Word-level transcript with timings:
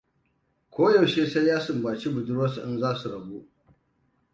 Ko 0.71 0.81
yaushe 0.95 1.25
sai 1.27 1.45
ya 1.47 1.59
sumbaci 1.59 2.09
budurwarsa 2.13 2.59
in 2.67 2.79
za 2.79 2.95
su 2.95 3.09
rabu. 3.11 3.47